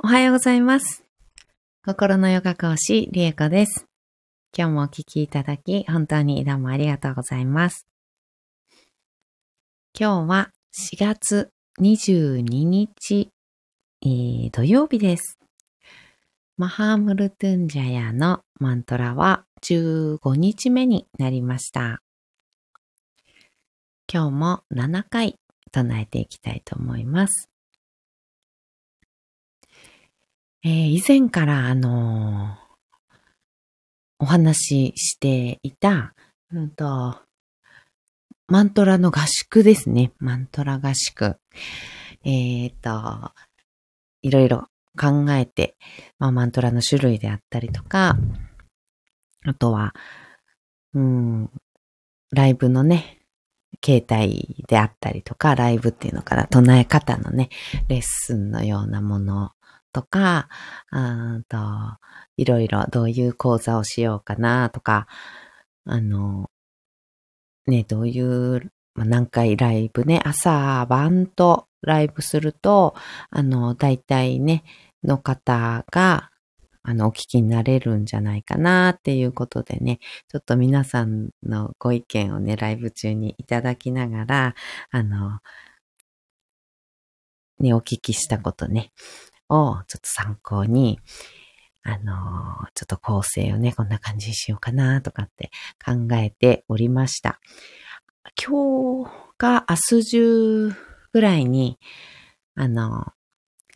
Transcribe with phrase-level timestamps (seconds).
[0.00, 1.02] おはようございます。
[1.84, 3.88] 心のヨガ講師、リエコです。
[4.56, 7.84] 今日もお聞きいただき、本当にどうもありがとうございます。
[9.98, 10.52] 今日は
[10.92, 11.50] 4月
[11.80, 13.32] 22日、
[14.02, 15.36] えー土曜日です。
[16.56, 22.02] マハームルトゥンジャヤのマントラは15日目になりました。
[24.10, 25.34] 今日も7回
[25.72, 27.50] 唱えていきたいと思います。
[30.68, 32.68] えー以前からあのー
[34.20, 36.12] お話ししていた、
[36.52, 37.16] うんと、
[38.48, 40.10] マントラの合宿ですね。
[40.18, 41.36] マントラ合宿。
[42.24, 43.32] えっ、と、
[44.22, 44.66] いろいろ
[45.00, 45.76] 考えて、
[46.18, 48.18] まあ、マントラの種類であったりとか、
[49.44, 49.94] あとは、
[50.94, 51.50] うん、
[52.32, 53.20] ライブのね、
[53.84, 57.50] 携帯であったりとか、ライブっていうのかな、唱え方のね、
[57.86, 59.52] レッスンのようなもの
[60.02, 60.48] とか、
[60.90, 61.98] あーと
[62.36, 65.06] いろいろどういう講座をしようかなとか、
[65.86, 66.50] あの、
[67.66, 72.94] ね、どういう、まあ、何回ライブね、朝晩とライブすると、
[73.30, 74.64] あの、大体ね、
[75.04, 76.30] の方が、
[76.82, 84.54] あの、お聞きになれるんじゃないかなっていうことでね、ちょっと皆さんのご意見をね、ライブ中にいただきながら、
[84.90, 85.40] あの、
[87.60, 88.92] ね、お聞きしたことね、
[89.48, 91.00] をちょっと参考に、
[91.82, 95.50] あのちょっと構成をね、こんな感じにしようかなとかって
[95.84, 97.40] 考えておりました。
[98.36, 100.72] 今日か明日中
[101.12, 101.78] ぐらいに、
[102.54, 103.06] あの、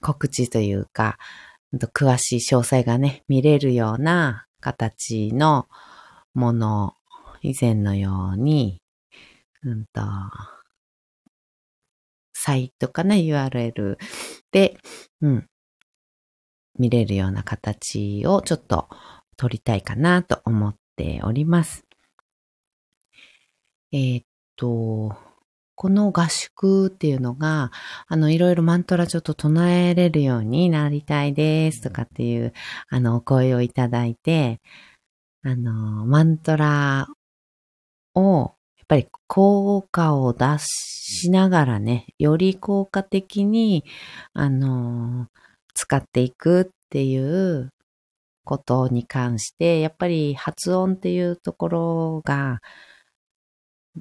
[0.01, 1.19] 告知というか、
[1.95, 5.69] 詳しい詳細がね、見れるような形の
[6.35, 6.95] もの、
[7.41, 8.81] 以前のように、
[9.65, 10.03] うんと、
[12.35, 13.97] サイトかな、URL
[14.51, 14.77] で、
[15.21, 15.49] うん、
[16.79, 18.89] 見れるような形をちょっと
[19.37, 21.85] 取りたいかなと思っております。
[23.93, 24.25] えーっ
[24.57, 25.15] と、
[25.75, 27.73] この合宿っていうのが、
[28.07, 32.53] あの、いろいろマントラちょっと唱えれるようになりたいですとかっていう、
[32.89, 34.61] あの、お声をいただいて、
[35.45, 37.09] あの、マントラ
[38.15, 43.85] を、やっぱり効果を出しながらね、より効果的に、
[44.35, 45.29] あの、
[45.75, 47.71] 使っていくっていう
[48.45, 52.61] ことに関して、やっぱり発音っていうところが、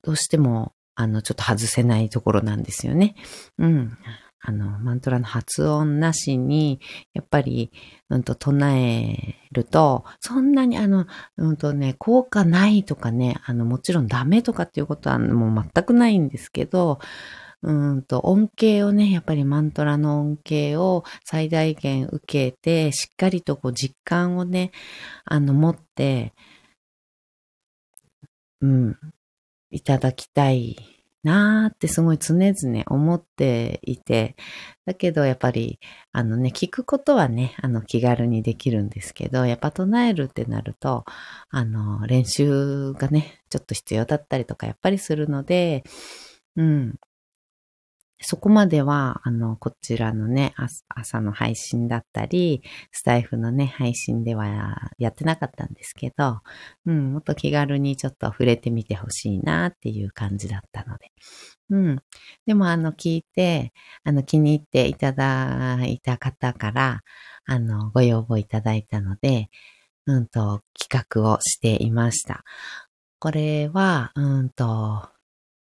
[0.04, 3.16] どうしても、あの、ちょっと外せないところなんですよね。
[3.58, 3.98] うん。
[4.44, 6.80] あの、マントラの発音なしに、
[7.14, 7.72] やっぱり、
[8.10, 11.06] うんと、唱えると、そんなに、あの、
[11.38, 17.00] うんとね、効果ないとかね、あの、もちろんダメとかっていうことはもう全くないんですけど、
[17.64, 24.72] うんと、恩恵をね、やっぱりマントラの恩恵を最大限受けて、しっかりとこう実感をね、
[25.26, 26.34] あの、持って、
[28.62, 28.98] うん、
[29.72, 30.76] いただきたい
[31.24, 34.36] なーってすごい常々思っていて、
[34.86, 35.80] だけどやっぱり、
[36.12, 41.06] あのね、聞くことはね、あの気軽にできるんですけど、やっぱ唱えるってなると、
[41.50, 45.84] あの、練習がね、ちょっと必要だったりとかやっぱりするので、
[46.56, 46.96] うん。
[48.22, 50.54] そこまでは、あの、こちらのね、
[50.90, 56.42] 朝の配信だったり、スタイフのね、配信ではやってなかったんですけど、
[56.86, 61.12] うん、もっと気軽にちょっと触れてみてほしいなっていう感じだったので。
[61.72, 62.00] うん。
[62.46, 63.74] でも、あの、聞いて、
[64.04, 67.02] あの、気に入っていただいた方から、
[67.46, 69.50] あの、ご要望いただいたので、
[70.06, 72.44] うんと、企画をしていました。
[73.20, 75.10] これは、うんと、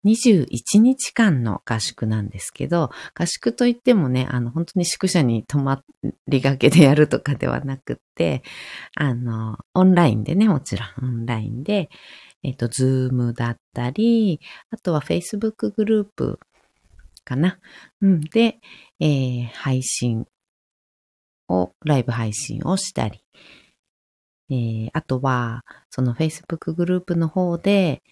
[0.06, 5.84] 21日間の合宿なんですけど、合宿といってもね、あの、本当に宿舎に泊ま
[6.28, 8.44] りがけでやるとかではなくって、
[8.96, 11.90] あの、オンラインでね、もちろんオンラインで、
[12.44, 14.40] えっと、 Zoom だったり、
[14.70, 16.40] あとは Facebook グループ
[17.24, 17.60] かな。
[18.02, 18.22] うん。
[18.22, 18.60] で、
[19.00, 20.28] えー配信
[21.50, 23.24] を、ライブ配信をしたり、
[24.50, 28.04] えーあとは、その Facebook グループの方で、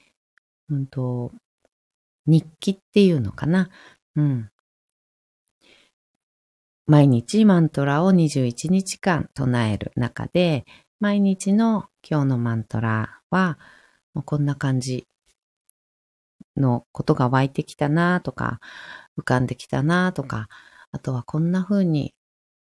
[0.69, 1.31] うんと、
[2.25, 3.69] 日記っていうのかな。
[4.15, 4.49] うん。
[6.85, 10.65] 毎日マントラを21日間唱える中で、
[10.99, 13.57] 毎日の今日のマントラは、
[14.13, 15.07] もうこんな感じ
[16.57, 18.59] のことが湧いてきたなとか、
[19.17, 20.49] 浮かんできたなとか、
[20.91, 22.13] あとはこんな風に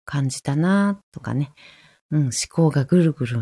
[0.05, 1.51] 感じたなとかね、
[2.11, 3.39] うん、思考がぐるぐる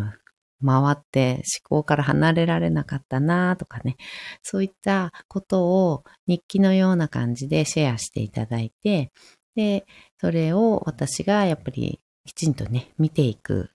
[0.65, 3.98] 回って思考から離れられなかったなとかね、
[4.42, 9.12] そういったことを日記のような感じでシェアしていただいて、
[9.56, 9.86] で、
[10.19, 13.71] それを私がやっぱりきちんとね、見ていく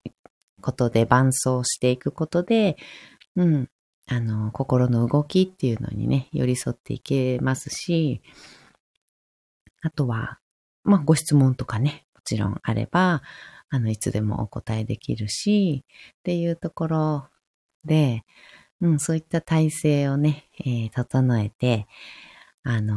[0.61, 2.76] ことで、伴走していくことで、
[3.37, 3.69] うん、
[4.06, 8.23] あの、心の動きっていうのにね、寄り添っていけますし、
[9.82, 10.38] あとは、
[10.84, 13.23] まあ、ご質問とかね、もちろんあれば、
[13.74, 17.28] あの、いつでもお答えできるし、っていうところ
[17.86, 18.22] で、
[18.82, 21.86] うん、そういった体制をね、えー、整えて、
[22.64, 22.96] あの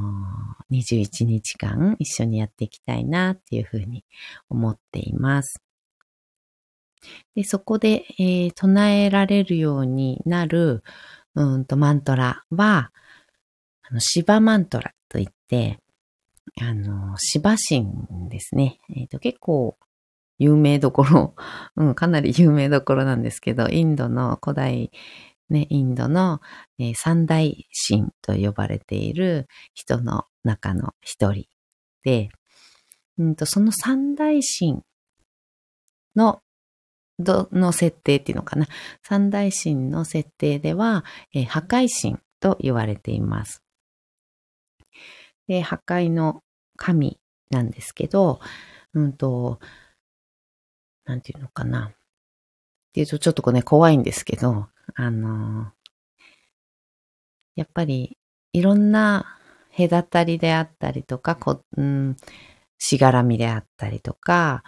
[0.70, 4.04] ー、21日間一緒にやっていきたいなっていうふうに
[4.50, 5.62] 思っています。
[7.36, 10.84] で、そこで、えー、唱えられるようになる、
[11.36, 12.92] うんと、マントラは、
[13.84, 15.80] あの、シバマントラといって、
[16.60, 18.80] あの、シバ神ですね。
[18.90, 19.78] えっ、ー、と、結構、
[20.38, 21.36] 有名どころ、
[21.76, 24.92] うん、かなり有名どころなんですけど、インドの古代、
[25.50, 26.42] ね、インドの、
[26.80, 31.48] えー、三大神と呼ばれている人の中の一人
[32.04, 32.30] で、
[33.18, 34.82] うんと、その三大神
[36.16, 36.42] の
[37.20, 38.68] どの設定っていうのかな。
[39.04, 43.64] 三大神の設定では、えー、破壊神と言われています。
[45.48, 46.44] で、破壊の
[46.76, 48.40] 神なんですけど、
[48.94, 49.60] うんと、
[51.06, 51.88] なんていうのかな。
[51.88, 51.92] っ
[52.94, 55.72] ていうとちょっとこうね、怖いんですけど、あの
[57.56, 58.18] やっぱり
[58.54, 59.26] いろんな
[59.76, 62.16] 隔たりであったりとか、こうん、
[62.78, 64.64] しがらみであったりとか、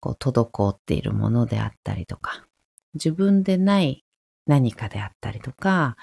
[0.00, 2.46] こう、滞っているものであったりとか、
[2.94, 4.04] 自分でない
[4.46, 5.96] 何かであったりとか、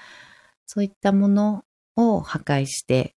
[0.66, 1.64] そういったもの
[1.96, 3.14] を破壊して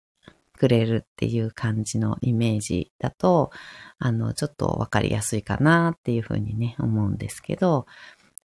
[0.61, 3.49] くれるっていう感じのイメージだと、
[3.97, 7.87] あの、ちょっとわかりやすいかなっていうふうにね、思うんですけど、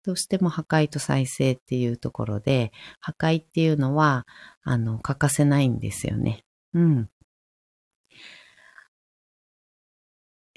[0.03, 4.25] どうしても破壊と再生っていうところで、破壊っていうのは、
[4.63, 6.43] あの、欠かせないんですよね。
[6.73, 7.11] うん。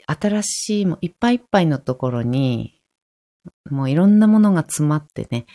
[0.08, 2.80] 新しい、もいっぱいいっぱいのところに、
[3.70, 5.46] もういろんなものが詰まってね、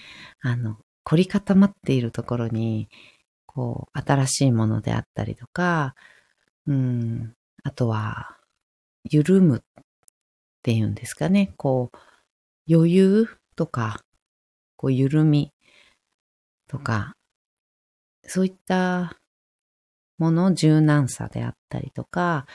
[0.43, 2.91] あの、凝り固まっているところに、
[3.55, 5.95] こう、新しいものであったりとか、
[6.67, 8.37] うん、あとは、
[9.05, 9.83] 緩むっ
[10.63, 14.01] ていうんですかね、こう、余裕とか、
[14.77, 15.53] こう、緩み
[16.69, 17.15] とか、
[18.27, 19.17] そういった
[20.19, 22.47] もの、柔軟さであったりとか、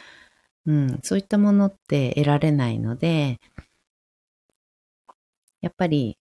[0.66, 3.40] うん、そういったものって得られないので、
[5.62, 6.18] やっぱり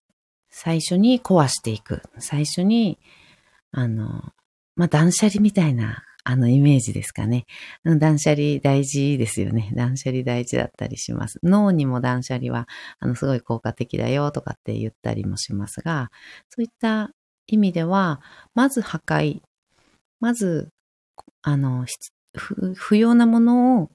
[0.49, 2.01] 最初に壊していく。
[2.19, 2.99] 最初に、
[3.71, 4.33] あの、
[4.79, 7.45] まあ、断捨離みたいな、あの、イメージですかね。
[7.83, 9.73] 断捨離大事ですよね。
[9.75, 11.37] 断捨離大事だったりします。
[11.43, 12.65] 脳にも断捨離は、
[12.99, 16.11] あの、すごい効果的だよとかって言ったりもしますが、
[16.47, 17.11] そういった
[17.47, 18.21] 意味では、
[18.55, 19.41] まず破壊。
[20.21, 20.69] まず、
[21.41, 21.85] あの、
[22.73, 23.91] 不要なものを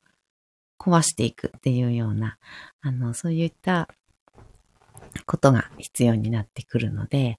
[0.79, 2.37] 壊していくっていうような、
[2.83, 3.89] あの、そういった
[5.25, 7.39] ことが必要になってくるので、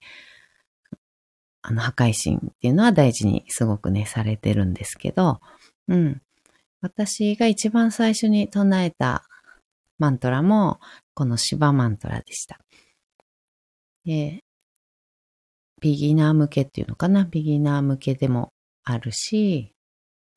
[1.68, 5.40] あの、破壊神っていうのは大事にすごくね、されてるんですけど、
[5.88, 6.22] うん。
[6.82, 9.24] 私が一番最初に唱えた
[9.98, 10.80] マントラも、
[11.16, 12.60] このシバマントラでした。
[14.06, 14.44] で、
[15.82, 17.26] ビギナー向けっていうのかな？
[17.26, 18.54] ビギナー向けでも
[18.84, 19.74] あるし、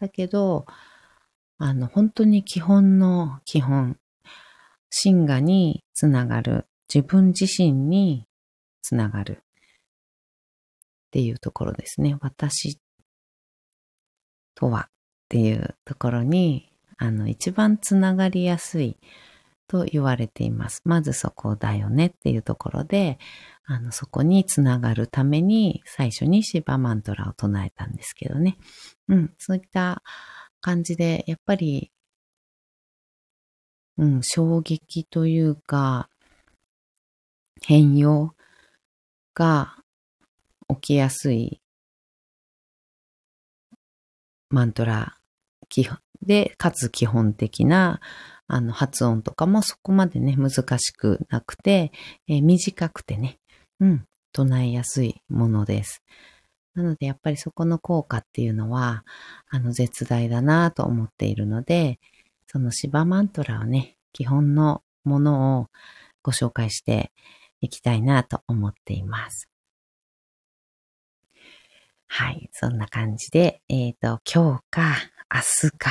[0.00, 0.64] だけど、
[1.58, 3.98] あの、本当に基本の基本、
[4.88, 8.26] 真我につながる、自分自身に
[8.80, 9.42] つながる
[11.08, 12.16] っていうところですね。
[12.20, 12.78] 私
[14.54, 14.90] とはっ
[15.28, 18.98] ていうところに、あの、一番つながりやすい
[19.68, 20.82] と言われています。
[20.84, 23.18] まずそこだよねっていうところで、
[23.64, 28.58] あの、そこにつながるために最初にシバマントラを唱えたんですけどね。
[29.08, 30.02] うん、そういった
[30.60, 31.90] 感じで、やっぱり、
[33.96, 36.08] うん、衝撃というか、
[37.62, 38.34] 変容
[39.34, 39.76] が
[40.68, 41.60] 起きやすい
[44.50, 45.18] マントラ
[46.22, 48.00] で、かつ基本的な
[48.46, 51.92] あの発音とかもそこまでね、難しくなくて、
[52.26, 53.38] えー、短くてね、
[53.80, 56.02] うん、唱えやすいものです。
[56.74, 59.04] なのでやっぱりそこの効果っていうのは、
[59.48, 61.98] あの絶大だなと思っているので、
[62.46, 65.66] そのシバマントラをね、基本のものを
[66.22, 67.12] ご紹介して
[67.60, 69.48] いきたいなと思っています。
[72.08, 72.48] はい。
[72.52, 74.96] そんな感じで、えっ、ー、と、今日か、
[75.32, 75.90] 明日か、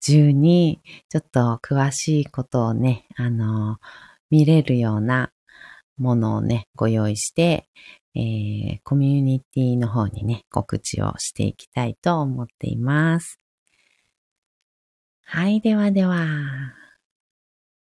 [0.00, 3.78] 中に、ちょっと詳しいことをね、あの、
[4.30, 5.32] 見れるような
[5.98, 7.68] ものをね、ご用意して、
[8.14, 13.40] えー、コミュニティの方にね、告知をしていきたいと思っています。
[15.24, 16.26] はい、ではでは、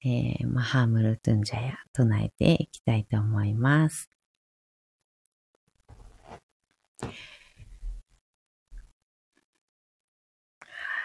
[0.03, 4.11] えー、マハムルトゥンジャヤ唱えていきたいと思います。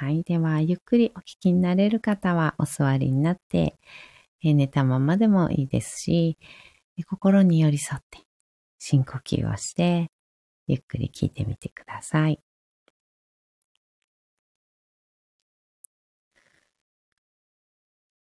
[0.01, 0.24] はい。
[0.24, 3.75] では、ゆっくりお聞きになれる方はお座りになって、
[4.43, 6.39] え寝たままでもいいですし、
[7.08, 8.24] 心に寄り添って
[8.79, 10.10] 深呼吸をして、
[10.65, 12.39] ゆっくり聞いてみてください。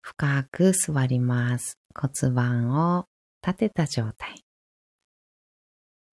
[0.01, 1.79] 深く座ります。
[1.95, 3.05] 骨盤を
[3.43, 4.43] 立てた状態。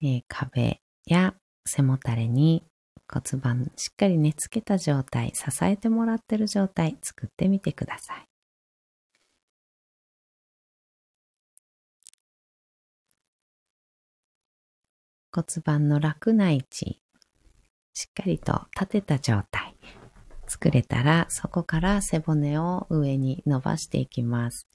[0.02, 1.34] え、壁や
[1.66, 2.64] 背もたれに
[3.08, 8.26] 骨盤しっかり寝つけた状態、支えてもらってる状態作ってみてください。
[15.34, 17.00] 骨盤の楽な位置、
[17.94, 19.74] しっかりと立てた状態
[20.46, 24.68] 作れたら、そこから背骨を上に伸ばしていきます。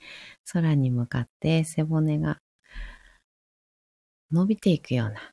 [0.52, 2.40] 空に向かって背骨が
[4.32, 5.32] 伸びていくような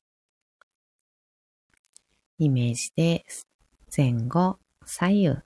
[2.38, 3.24] イメージで
[3.96, 5.44] 前後、左右、螺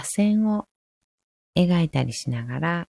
[0.00, 0.66] 旋を
[1.56, 2.88] 描いたりしながら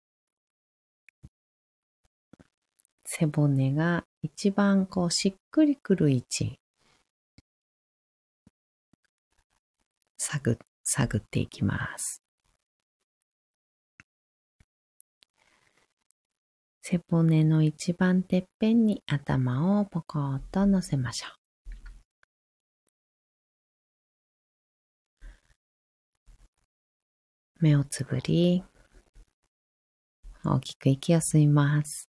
[3.05, 6.59] 背骨が一番こうしっくりくる位置
[10.19, 12.23] 探探っていきます。
[16.83, 21.46] 背骨の一番てっぺんに頭をポコッと乗せましょう。
[27.61, 28.63] 目をつぶり、
[30.45, 32.09] 大きく息を吸います。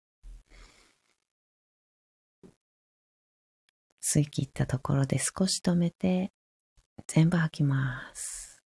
[4.02, 6.32] 吸い切ったところで少し止めて、
[7.08, 8.62] 全部吐きます。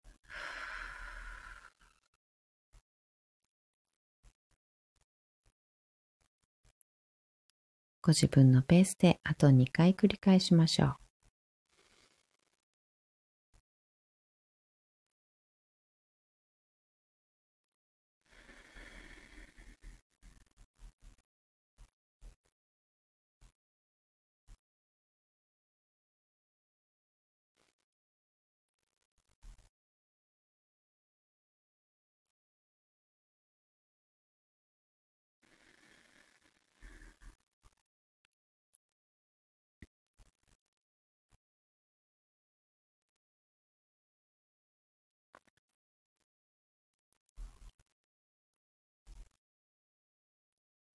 [8.02, 11.05] ご自分のペースであと2回繰り返しましょう。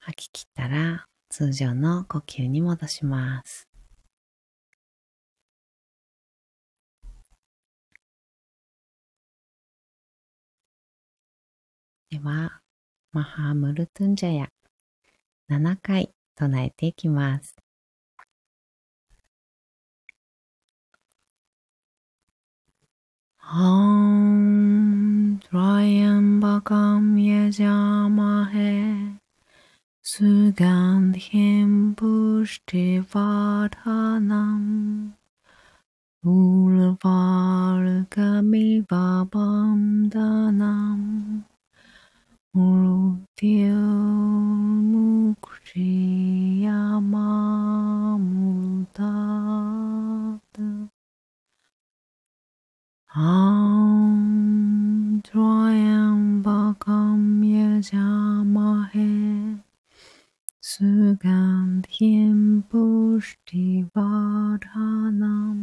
[0.01, 3.69] 吐き切ったら通常の呼吸に戻します。
[12.11, 12.61] では、
[13.13, 14.49] マハムルトゥンジャヤ
[15.51, 17.57] 7回唱えていきます。
[23.53, 29.20] Om Trayambakam Yajamahe
[30.11, 34.63] Segant himbus divadhanam,
[36.25, 41.45] bulvar gabi babam danam,
[42.57, 43.87] urutil
[44.91, 47.31] mukriyama
[48.19, 49.71] mutadam,
[53.15, 57.21] am troem bakam.
[60.81, 65.61] Tsukam Thiem Pushti Vardhanam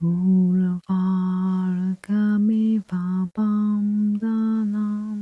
[0.00, 0.86] Ulavargami
[2.86, 5.20] Vabam Dhanam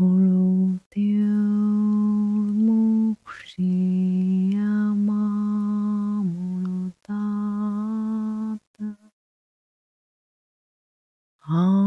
[0.00, 1.36] Ulutyo
[2.64, 5.24] Mukshiyama
[6.32, 7.76] Mulutata
[11.46, 11.79] Ah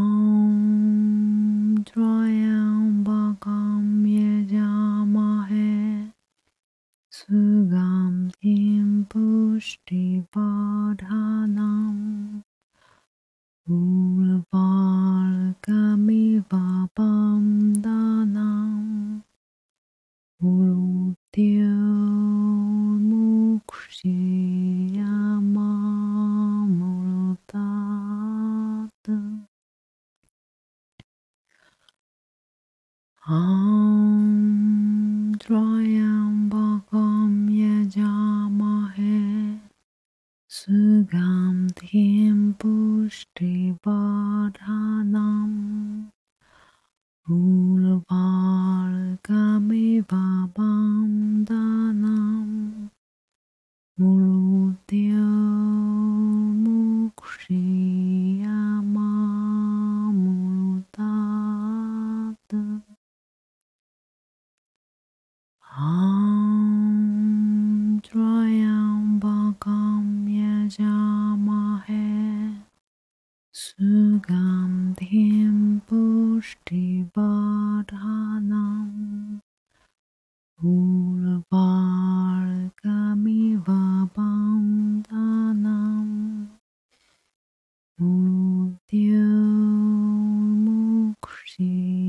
[91.63, 92.02] see.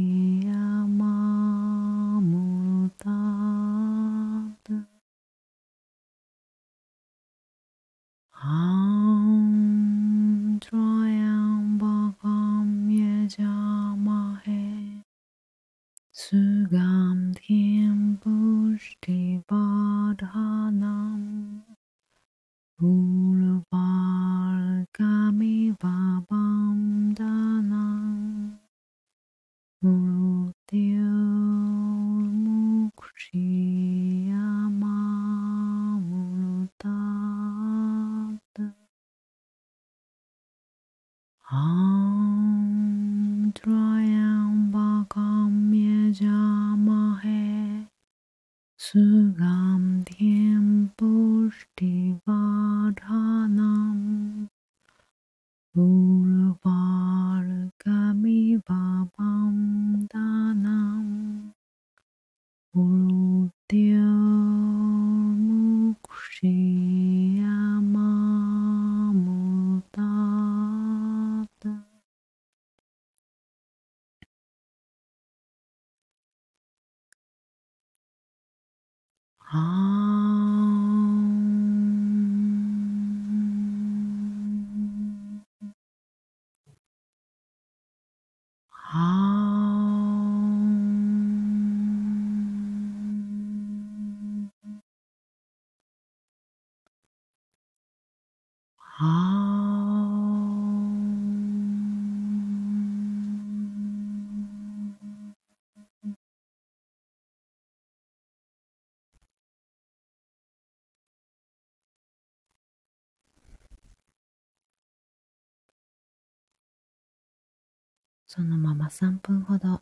[118.27, 119.81] そのまま3分ほど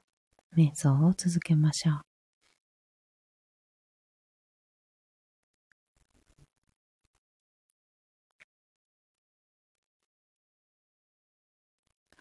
[0.57, 2.12] 瞑想を続けましょう。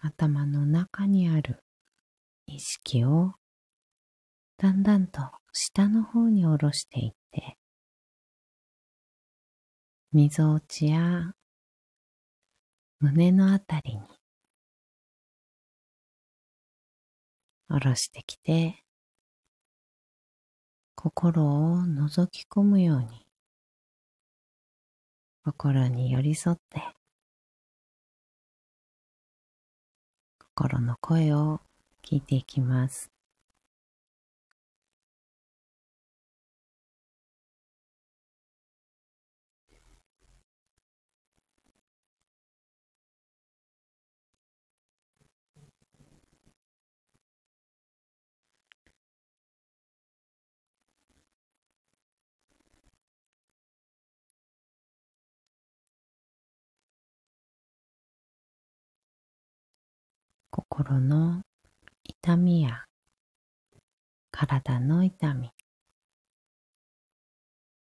[0.04, 1.64] 頭の中にある
[2.48, 3.34] 意識を
[4.58, 5.22] だんだんと
[5.54, 7.58] 下の方に下ろしていって、
[10.12, 11.34] みぞおちや
[13.00, 14.02] 胸のあたりに
[17.68, 18.84] 下ろしてきて、
[20.96, 23.28] 心を覗き込むように、
[25.44, 27.01] 心に寄り添って、
[30.62, 31.60] 心の声を
[32.04, 33.11] 聞いていきます。
[60.52, 61.42] 心の
[62.04, 62.84] 痛みや
[64.32, 65.50] 体の痛み、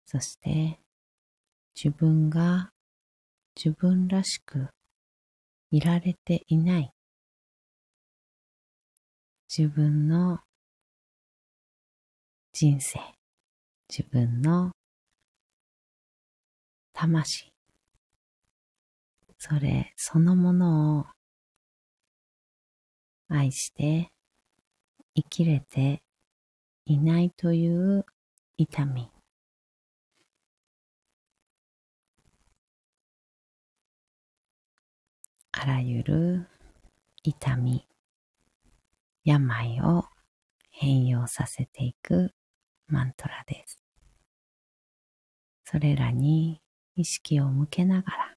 [0.04, 0.78] そして
[1.74, 2.70] 自分が
[3.56, 4.68] 自分らしく
[5.70, 6.92] いられていない
[9.48, 10.40] 自分の
[12.52, 13.00] 人生、
[13.88, 14.72] 自分の
[16.92, 17.50] 魂、
[19.38, 21.06] それそのものを
[23.35, 24.11] 愛して
[25.14, 26.03] 生きれて
[26.85, 28.05] いないという
[28.59, 29.09] 痛み。
[35.53, 36.47] あらゆる
[37.23, 37.87] 痛み、
[39.25, 40.05] 病を
[40.71, 42.35] 変容させていく
[42.87, 43.83] マントラです。
[45.64, 46.61] それらに
[46.97, 48.37] 意識を向けながら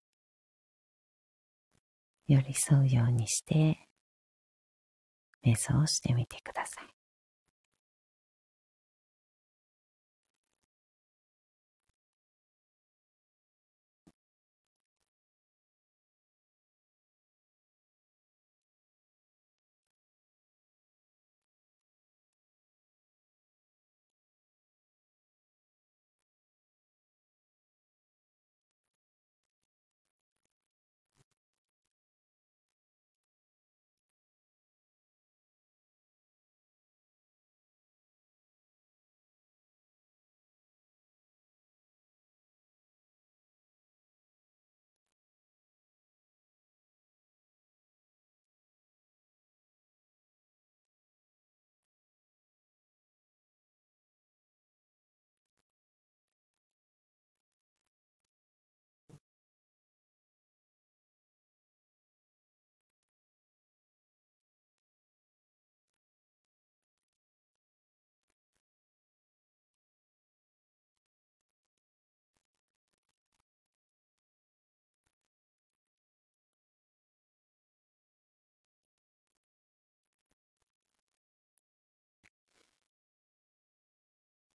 [2.28, 3.85] 寄り添うようにして
[5.46, 6.95] 瞑想をしてみてください。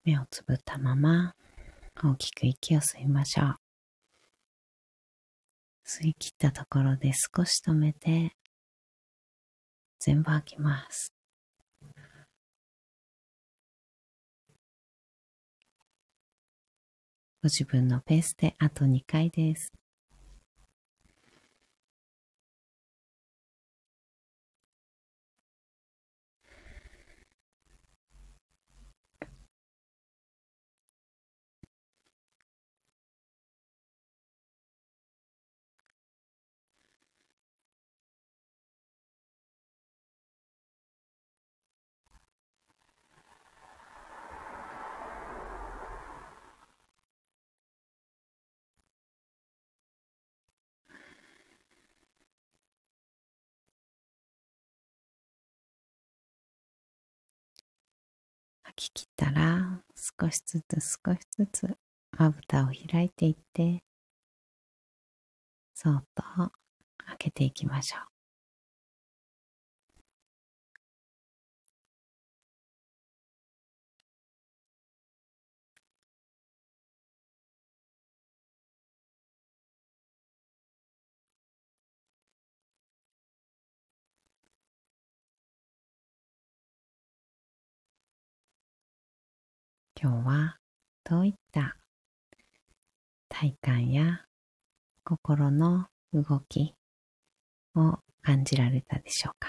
[0.05, 1.35] 目をつぶったまま
[2.03, 3.57] 大きく息を吸いましょう。
[5.87, 8.37] 吸い切ったところで少し止めて
[9.99, 11.13] 全部吐きます。
[17.43, 19.80] ご自分のペースであと2回です。
[58.77, 61.77] き切ったら少しずつ少しずつ
[62.13, 63.83] まぶたを開いていって
[65.75, 66.23] そっと
[67.07, 68.10] 開けていきましょう。
[90.03, 90.57] 今日は
[91.05, 91.77] どういった
[93.29, 94.25] 体感や
[95.05, 96.75] 心の動き
[97.75, 99.49] を感じられたでしょうか？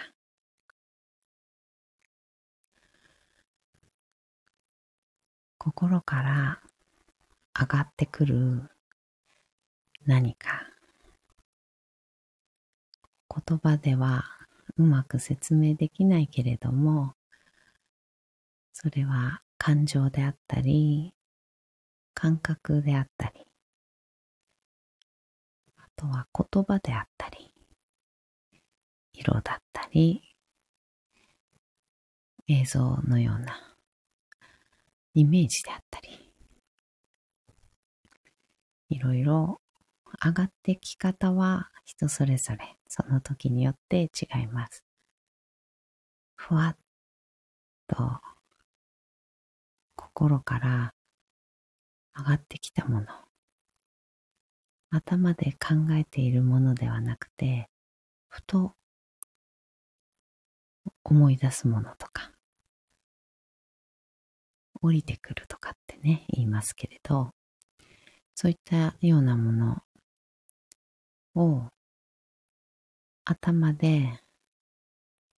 [5.57, 6.59] 心から
[7.57, 8.69] 上がってくる
[10.05, 10.67] 何か。
[13.47, 14.25] 言葉では
[14.75, 17.13] うまく説明できないけれども
[18.73, 21.13] それは感情であったり、
[22.15, 23.45] 感覚であったり、
[25.77, 27.53] あとは言葉であったり、
[29.13, 30.35] 色だったり、
[32.47, 33.75] 映像のような
[35.13, 36.33] イメージであったり、
[38.89, 39.61] いろいろ
[40.25, 44.83] 上がってき方は人それぞれその時によって違います。
[46.35, 46.77] ふわっ
[47.87, 48.30] と
[50.21, 50.93] 心から
[52.15, 53.07] 上がってきたもの、
[54.91, 57.71] 頭で考えているものではなくて、
[58.27, 58.73] ふと
[61.03, 62.33] 思い出すものとか、
[64.83, 67.31] 降りてくるとかってね、言いますけれど、
[68.35, 69.81] そういったようなもの
[71.33, 71.63] を
[73.25, 74.21] 頭で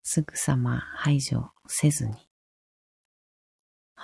[0.04, 2.33] すぐさま排除せずに、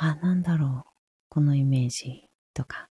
[0.02, 0.92] あ、なんだろう、
[1.28, 2.90] このイメージとか、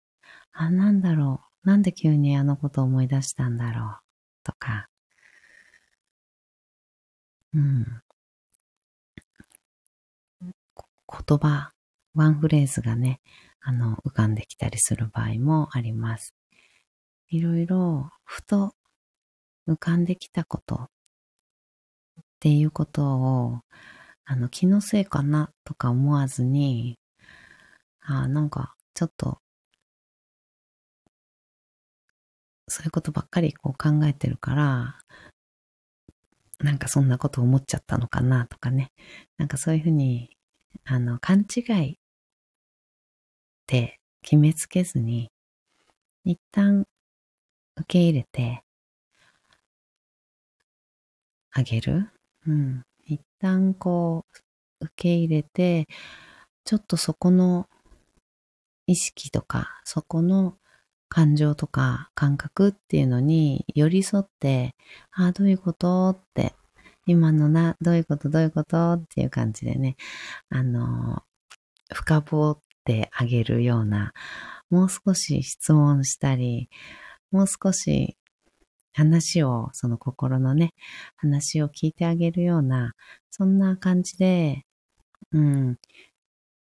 [0.52, 4.00] あ、なんだろう、なんで急にあのことを思い出したんだろう。
[4.44, 4.88] とか、
[7.52, 8.02] うん。
[10.42, 11.72] 言葉、
[12.14, 13.20] ワンフレーズがね、
[13.60, 16.34] あの、浮かんできたりする場合もあります。
[17.28, 18.74] いろいろ、ふと
[19.68, 20.88] 浮かんできたことっ
[22.40, 23.60] ていうことを、
[24.30, 27.00] あの、気のせいかなとか思わずに、
[28.00, 29.40] あなんか、ちょっと、
[32.68, 35.00] そういうことばっかりこう考えてるから、
[36.60, 38.92] なんかそんなこと思っちゃったのかなとかね。
[39.36, 40.30] なんかそういうふうに、
[40.84, 41.96] あの、勘違いっ
[43.66, 45.32] て決めつけずに、
[46.24, 46.84] 一旦
[47.76, 48.62] 受け入れて
[51.52, 52.10] あげる。
[52.46, 52.82] うん。
[53.14, 54.24] 一旦こ
[54.80, 55.86] う、受け入れて、
[56.64, 57.68] ちょっとそこの
[58.86, 60.56] 意識とか、そこの
[61.08, 64.74] 感情とか感覚っていうのに寄り添って、
[65.12, 66.54] ああ、どういうことって、
[67.06, 69.96] 今のな、どういうことどういうことっていう感じでね、
[70.50, 71.22] あの、
[71.92, 74.12] 深掘ってあげるような、
[74.70, 76.70] もう少し質問したり、
[77.32, 78.16] もう少し
[78.92, 80.74] 話を、その心のね、
[81.16, 82.94] 話を聞いてあげるような、
[83.30, 84.64] そんな感じで、
[85.32, 85.78] うん、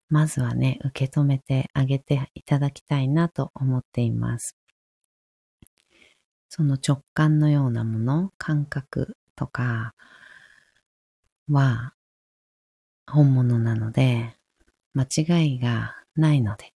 [0.10, 4.56] まずはね、受け止めてあげていただきたいなと思っています。
[6.50, 9.94] その直感のようなもの、感覚とか
[11.48, 11.94] は
[13.08, 14.36] 本物なので、
[14.94, 16.74] 間違いがないので、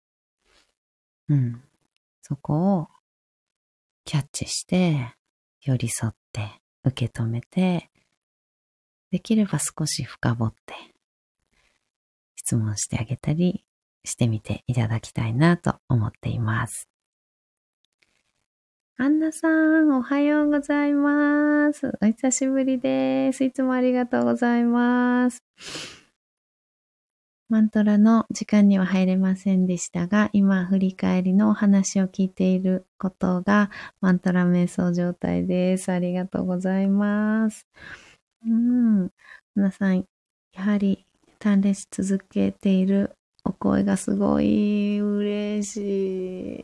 [1.28, 1.62] うん。
[2.22, 2.88] そこを
[4.04, 5.14] キャッチして、
[5.62, 7.90] 寄り添って、受け止めて、
[9.10, 10.74] できれば少し深掘って
[12.36, 13.64] 質問してあげたり
[14.04, 16.88] してみていただきたいなと思っています。
[18.96, 21.92] アンナさん、おはようございます。
[22.02, 23.44] お久しぶりです。
[23.44, 25.42] いつもありがとうございます。
[27.50, 35.90] マントラの時間には入れませんでしたが、今振り返りのお話を聞いていることがマントラ瞑想状態です。
[35.90, 37.66] ありがとうございます。
[38.46, 39.10] うん。
[39.56, 40.04] 皆さん、
[40.52, 41.04] やはり
[41.40, 45.80] 鍛錬し続けているお声がすごい嬉し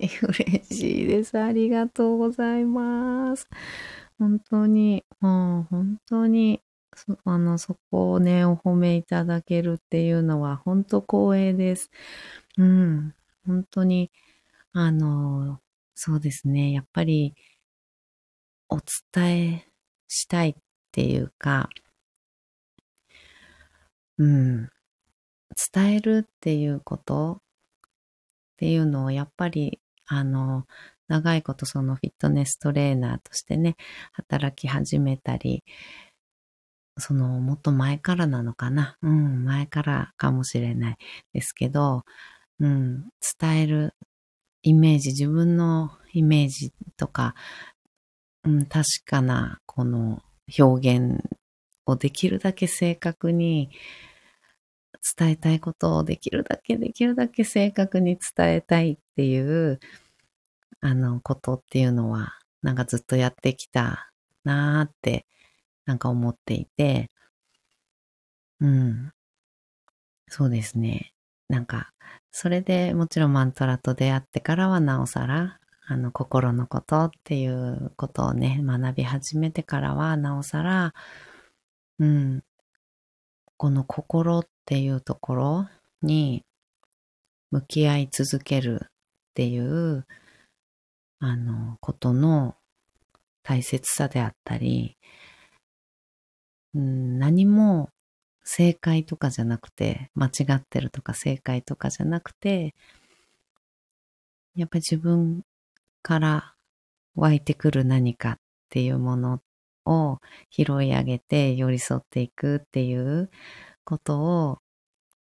[0.01, 0.09] い。
[0.23, 1.37] 嬉しいです。
[1.37, 3.49] ありがとうございます。
[4.21, 6.63] 本当に、もう本当に、
[7.25, 11.91] あの、そこをね、お褒めいただけるっていうのは本当光栄です。
[12.59, 13.15] うん。
[13.47, 14.11] 本当に、
[14.73, 15.61] あの、
[15.95, 16.73] そうですね。
[16.73, 17.35] やっぱり、
[18.69, 18.79] お
[19.15, 19.67] 伝え
[20.07, 20.55] したいっ
[20.93, 21.69] ていうか、
[24.19, 24.69] うん、
[25.73, 30.67] 伝えるっていうことっていうのをやっぱり、あの、
[31.09, 33.77] 長いことそのフィットネストレーナーとしてね、
[34.13, 35.63] 働き始めたり、
[36.99, 38.97] そのもっと前からなのかな？
[39.03, 40.97] うん、前からかもしれない
[41.33, 42.05] ですけど、
[42.61, 43.95] うん、伝える
[44.63, 47.35] イメージ、自分のイメージとか、
[48.45, 50.23] うん、確かなこの
[50.59, 51.23] 表現
[51.85, 53.71] をできるだけ正確に
[55.19, 59.79] 伝えたいことをできるだけできるだけ正確に伝えたいっていう、
[60.81, 64.11] あの、ことっていうのは、なんかずっとやってきた
[64.43, 65.27] なーって、
[65.87, 67.11] なんか思っていて、
[68.61, 69.13] うん。
[70.29, 71.13] そうですね。
[71.49, 71.93] なんか、
[72.33, 80.95] それでもちろんマントラと出会ってからはなおさら、あの、心のことっていうことをね、学び始めてからはなおさら、
[81.99, 82.43] うん、
[83.57, 85.69] この心っていうところ
[86.03, 86.45] に
[87.51, 88.89] 向き合い続けるっ
[89.35, 90.07] ていう、
[91.21, 92.57] あの、ことの
[93.43, 94.99] 大切さであったり、
[96.77, 97.91] 何も
[98.45, 102.75] 正解とかじゃなくて、間違ってるとか正解とかじゃなくて、
[104.55, 105.43] やっぱり自分
[106.03, 106.55] から
[107.15, 108.37] 湧いてくる何かっ
[108.71, 109.41] ていうもの
[109.85, 110.19] を
[110.51, 113.31] 拾い上げて寄り添っていくっていう
[113.85, 114.59] ことを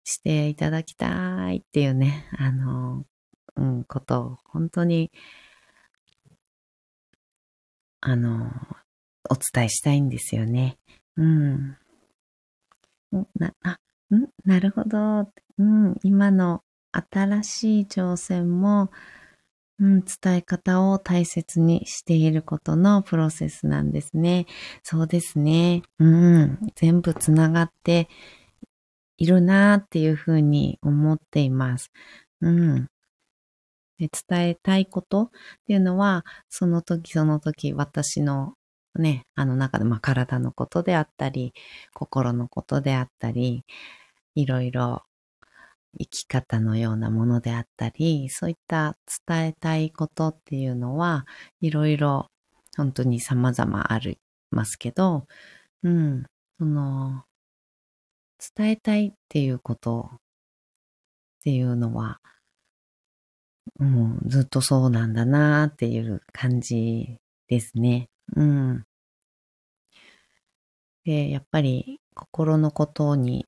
[0.05, 3.05] していただきたいっていうね、あの、
[3.57, 5.11] うん、ことを本当に、
[8.01, 8.51] あの、
[9.29, 10.79] お伝えしたいんですよね。
[11.21, 11.77] うん。
[13.37, 13.79] な、あ、
[14.15, 14.29] ん？
[14.45, 15.29] なるほど。
[15.59, 18.91] うん、今の新しい挑戦も、
[19.79, 24.47] うん、伝え方を大切にしていることのプロセスなんですね。
[24.83, 25.83] そうですね。
[25.99, 28.09] うん、全部つながって
[29.19, 31.91] いるなっていうふうに思っています。
[32.41, 32.89] うん。
[33.99, 35.31] で伝えたいことっ
[35.67, 38.55] ていうのは、その時その時私の
[38.97, 41.53] ね、あの中で、まあ体のことであったり、
[41.95, 43.65] 心のことであったり、
[44.35, 45.03] いろいろ
[45.99, 51.27] 生き方のようなものであったり、そういった伝えたいことっていうのは、
[51.61, 52.29] いろいろ
[52.77, 54.19] 本当に様々あり
[54.51, 55.27] ますけど、
[55.85, 56.25] うん、
[56.59, 57.25] その、
[58.57, 60.19] 伝えたいっていうことっ
[61.43, 62.21] ていうのは、
[63.79, 67.17] うん、ずっとそうなんだなっていう感じ
[67.49, 68.09] ですね。
[68.37, 68.85] うん。
[71.05, 73.47] で、やっぱり心のことに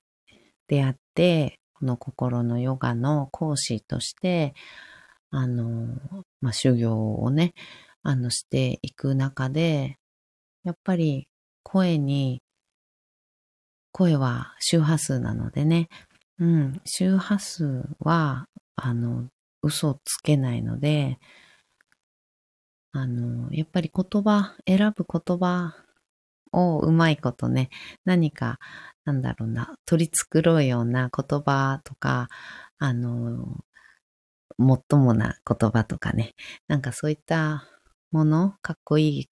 [0.68, 4.54] 出会って、この心のヨガの講師として、
[5.30, 5.98] あの、
[6.40, 7.54] まあ、修行をね、
[8.02, 9.98] あの、していく中で、
[10.64, 11.28] やっぱり
[11.62, 12.42] 声に、
[13.92, 15.88] 声は周波数なのでね、
[16.38, 19.28] うん、周波数は、あの、
[19.62, 21.18] 嘘つけないので、
[22.92, 25.74] あの、やっぱり言葉、選ぶ言葉
[26.52, 27.70] をうまいことね、
[28.04, 28.58] 何か、
[29.04, 32.28] なんだろうな、取り繕うような言葉とか、
[32.78, 33.64] あの、
[34.58, 36.34] もっともな言葉とかね、
[36.68, 37.64] なんかそういった
[38.10, 39.28] もの、かっこいい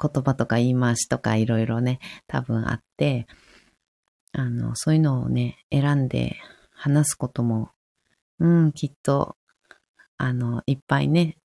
[0.00, 3.26] 言葉とか言い回しとかいろいろね、多分あって、
[4.32, 6.36] あの、そういうのをね、選んで
[6.70, 7.70] 話すことも、
[8.38, 9.36] うん、きっと、
[10.18, 11.36] あの、いっぱいね、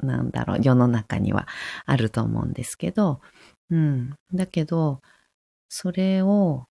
[0.00, 1.48] なんだろう、世の中には
[1.86, 3.20] あると思うんですけど、
[3.70, 4.14] うん。
[4.34, 5.00] だけど、
[5.68, 6.66] それを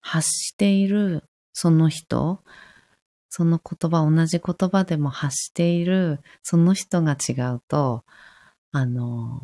[0.00, 2.42] 発しているその人、
[3.28, 8.04] その言葉、同じ言葉でも発しているその人が違うと、
[8.72, 9.40] あの、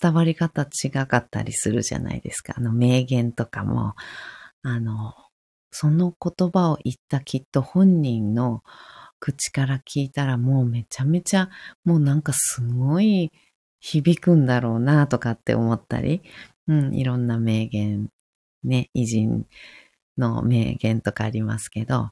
[0.00, 2.54] 伝わり方違かったりするじゃないですか。
[2.56, 3.94] あの名言とかも、
[4.62, 5.14] あの、
[5.70, 8.62] その言葉を言ったきっと本人の
[9.22, 11.48] 口から聞いたらもうめちゃめちゃ、
[11.84, 13.30] もうなんかすごい
[13.78, 16.22] 響くんだろうなとかって思ったり、
[16.66, 18.08] うん、いろんな名言、
[18.64, 19.46] ね、偉人
[20.18, 22.10] の名言とかありますけど、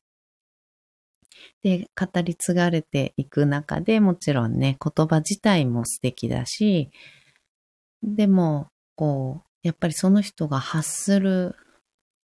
[1.65, 6.93] で、語り継がれていく中でもちろんね、言葉自体も素敵だし、
[8.05, 11.57] でも、こう、やっぱりその人が発する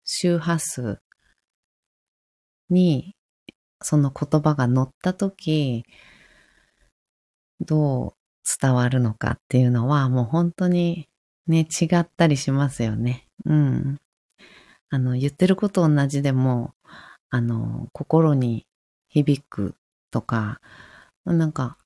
[0.04, 0.98] 周波数
[2.68, 3.14] に
[3.82, 5.84] その言葉が乗った時、
[7.60, 8.14] どう
[8.60, 11.08] 伝わるのかっていうのはもう本当に
[11.46, 13.26] ね、違ったりしますよね。
[13.44, 14.00] うん。
[14.90, 16.74] あの、言ってること同じでも、
[17.30, 18.66] あの、心に
[19.08, 19.74] 響く
[20.10, 20.60] とか、
[21.24, 21.78] なんか、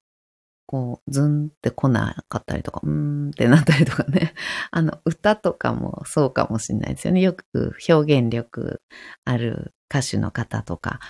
[0.66, 4.34] こう、ズンって来なかったりとか、うーんってなったりとかね。
[4.72, 7.20] あの、歌とかもそうかもしれないですよね。
[7.20, 8.82] よく表現力
[9.24, 11.00] ある歌手の方とか、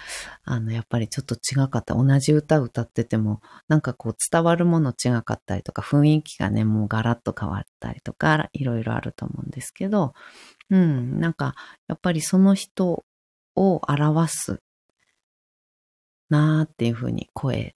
[0.44, 1.94] あの、やっぱりちょっと違かった。
[1.94, 10.14] 同じ歌歌ってても、なんかこう伝わるもの違かったりとか、雰囲気がね、もうガラッと変わったりとか、いろいろあると思うんですけど、
[10.70, 11.54] うん、なんか、
[11.88, 13.04] やっぱりその人
[13.54, 14.60] を表す
[16.28, 17.74] なーっていうふうに声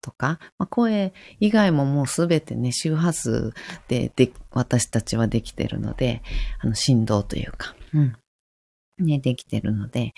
[0.00, 3.54] とか、まあ、声以外ももうすべてね、周波数
[3.88, 6.22] でで私たちはできてるので、
[6.60, 8.16] あの振動というか、うん。
[8.98, 10.12] ね、できてるので、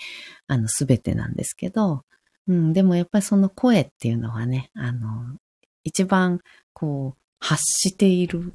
[0.47, 2.03] あの、すべてなんですけど、
[2.47, 5.37] うん、でもやっぱりその声っていうのはね、あの、
[5.83, 6.39] 一番
[6.73, 8.53] こう、発している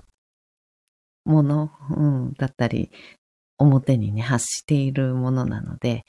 [1.25, 2.91] もの、うん、だったり、
[3.59, 6.05] 表にね、発しているものなので、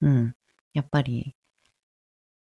[0.00, 0.34] うん、
[0.72, 1.34] やっぱり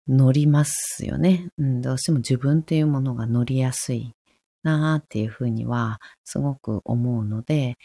[0.08, 1.48] 乗りますよね。
[1.58, 4.14] うん、どうしても自分っていうものが乗りやすい
[4.62, 7.76] なーっていうふうにはすごく思うので、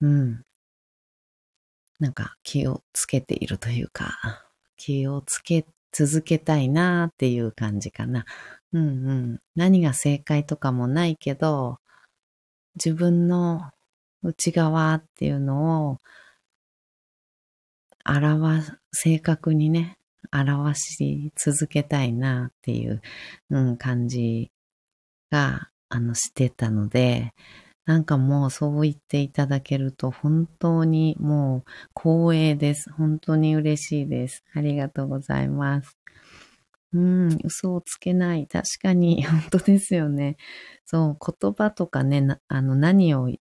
[0.00, 0.42] うん、
[2.02, 4.18] なんか気をつけているというか、
[4.76, 8.24] 気をつけ続けたいなっていう感じかな。
[8.72, 9.40] うんうん。
[9.54, 11.78] 何が正解とかもないけど、
[12.74, 13.70] 自分の
[14.24, 15.98] 内側っていうのを
[18.04, 19.96] 表、正確にね、
[20.32, 23.00] 表し続けたいなっていう、
[23.50, 24.50] うん、感じ
[25.30, 27.32] が、あの、してたので、
[27.84, 32.92] なんかもうそう言っていただけると本当にもう光栄です。
[32.92, 34.44] 本当に嬉しいです。
[34.54, 35.98] ありがとうございます。
[36.92, 38.46] うん、嘘をつけない。
[38.46, 40.36] 確かに、 本当ですよね。
[40.84, 43.38] そう、言葉とかね、あの、何を、ね、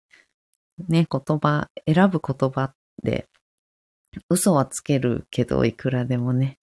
[0.88, 2.74] 言葉、選ぶ言葉
[3.04, 3.28] で、
[4.30, 6.60] 嘘はつけるけど、いくらでもね。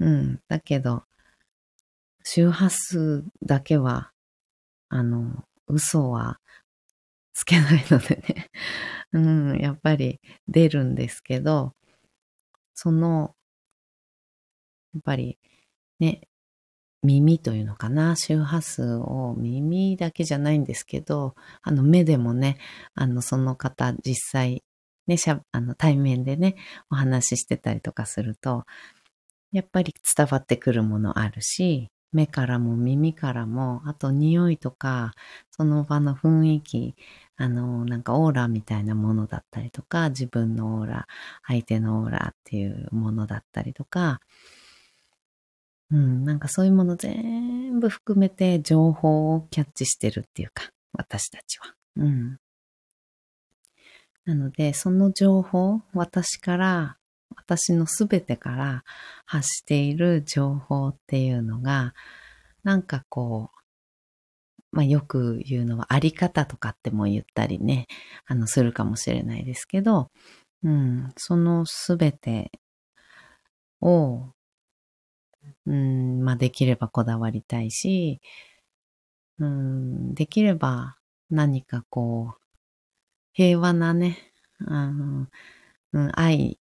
[0.00, 1.04] うん、だけど、
[2.24, 4.12] 周波数だけは、
[4.90, 6.40] あの、嘘は
[7.38, 8.50] つけないのでね。
[9.12, 11.72] うん、やっぱり出るんですけど、
[12.74, 13.36] その、
[14.92, 15.38] やっぱり
[16.00, 16.22] ね、
[17.04, 22.58] 耳というのかな、周波数を耳だけじゃないんですけど、あの目でもね、
[22.94, 24.64] あのその方実際
[25.06, 26.56] ね、しゃあの対面でね、
[26.90, 28.64] お話ししてたりとかすると、
[29.52, 35.12] やっぱり伝わってくるものあるし、目からも耳からも、あと匂いとか、
[35.50, 36.94] その場の雰囲気、
[37.36, 41.06] あの、なんかオーラみたいなものだったりとか、自分のオーラ、
[41.46, 44.20] 相手のオーラっていうものだったりとか、
[45.90, 51.74] うん、なんかそういうもの全部含めて情報をキャッチしてるっていうか、私たちは。
[51.96, 52.38] うん。
[54.24, 56.98] なので、その情報、私から、
[57.36, 58.84] 私のすべてから
[59.26, 61.94] 発している情報っていうのが、
[62.64, 63.58] なんかこう、
[64.70, 67.86] まあよく言うのはあり方とかっても言ったりね、
[68.26, 70.10] あの、するかもしれないですけど、
[70.62, 72.50] うん、そのすべて
[73.80, 74.32] を、
[75.66, 78.20] うん、まあできればこだわりたいし、
[79.38, 80.96] うん、できれば
[81.30, 82.40] 何かこう、
[83.32, 84.18] 平和なね、
[84.60, 85.28] うん、
[86.14, 86.58] 愛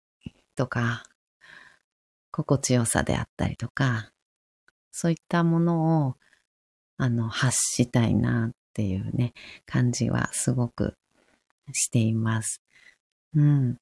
[0.57, 1.03] とか、
[2.31, 4.11] 心地よさであったりとか、
[4.91, 6.15] そういったものを、
[6.97, 9.33] あの、発したいなっていうね、
[9.65, 10.95] 感じはすごく
[11.71, 12.61] しています。
[13.33, 13.77] うん。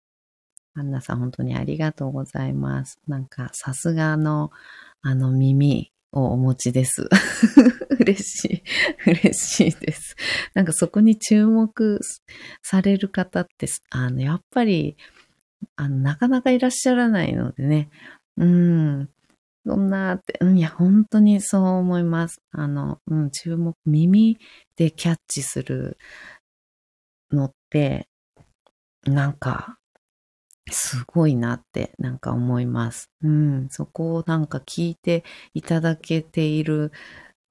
[0.77, 2.99] アンナさん本当にありがとうございます。
[3.07, 4.51] なんかさすがの
[5.01, 7.07] あの耳をお持ちです。
[7.99, 8.63] 嬉しい。
[9.05, 10.15] 嬉しいです。
[10.53, 11.99] なんかそこに注目
[12.61, 14.97] される方って、あの、やっぱり、
[15.75, 17.89] あの、なかなかいらっしゃらないのでね。
[18.37, 19.09] うん。
[19.65, 22.41] そんなって、いや、本当にそう思います。
[22.51, 24.37] あの、うん、注目、耳
[24.75, 25.97] でキャッチする
[27.31, 28.07] のって、
[29.05, 29.77] なんか、
[30.71, 33.11] すごいなってなんか思います。
[33.21, 36.91] うん、そこをなんか聞いていただけている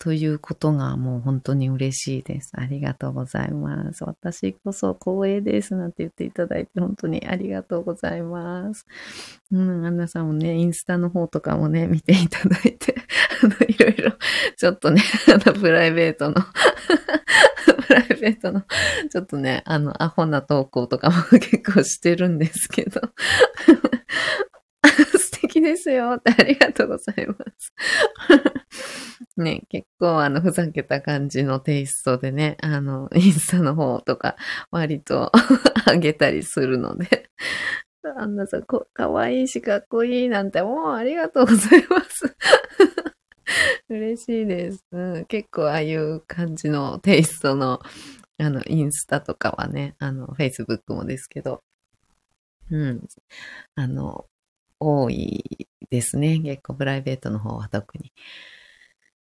[0.04, 2.52] ということがもう本当に嬉しいです。
[2.56, 4.04] ありがとうございます。
[4.04, 8.84] 私こそ光栄ですなんて言っていただいて本当にありがとうございます。
[9.50, 12.96] うん、アンナさんもね、インスタの方とかもね、見ていただいて、
[13.42, 14.12] あの、いろいろ、
[14.58, 16.34] ちょっとね、あの、プライベートの
[17.86, 18.62] プライベートの、
[19.10, 23.00] ちょっとね、あの、アホな投稿とかも結構してるんですけど、
[25.64, 27.74] ですよってありがとうございます。
[29.36, 34.36] ね、結構あの、ふざけた感じのテイストでね、あの、インスタの方とか
[34.70, 35.32] 割と
[35.86, 37.28] あげたりするので、
[38.16, 42.36] あんなさ、かわいいしかっこいいなんてもうありがとうございます。
[43.88, 45.24] 嬉しいです、うん。
[45.26, 47.80] 結構ああいう感じのテイストの、
[48.38, 51.62] あの、インスタとかはね、あの、Facebook もですけど、
[52.70, 53.06] うん。
[53.74, 54.26] あの、
[54.80, 56.38] 多いですね。
[56.40, 58.12] 結構プライベートの方は特に。